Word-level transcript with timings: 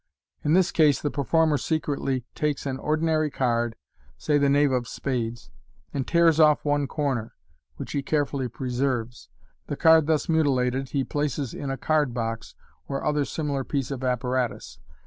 In 0.43 0.53
this 0.53 0.71
case 0.71 0.99
the 0.99 1.11
performer 1.11 1.59
secretly 1.59 2.25
takes 2.33 2.65
an 2.65 2.79
ordinary 2.79 3.29
card, 3.29 3.75
say 4.17 4.39
the 4.39 4.49
knave 4.49 4.71
of 4.71 4.87
spades, 4.87 5.51
and 5.93 6.07
tears 6.07 6.39
off 6.39 6.65
one 6.65 6.87
corner, 6.87 7.35
which 7.75 7.91
he 7.91 8.01
care 8.01 8.25
fully 8.25 8.47
preserves. 8.47 9.29
The 9.67 9.77
card 9.77 10.07
thus 10.07 10.27
mutilated 10.27 10.89
he 10.89 11.03
places 11.03 11.53
in 11.53 11.69
a 11.69 11.77
card 11.77 12.15
box, 12.15 12.55
or 12.87 13.03
other 13.05 13.25
similar 13.25 13.63
piece 13.63 13.91
of 13.91 14.03
apparatus. 14.03 14.79